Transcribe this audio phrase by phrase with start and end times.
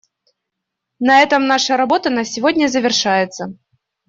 [0.99, 3.55] На этом наша работа на сегодня завершается.